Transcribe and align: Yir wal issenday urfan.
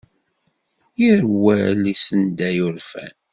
Yir 1.01 1.23
wal 1.43 1.83
issenday 1.93 2.57
urfan. 2.67 3.13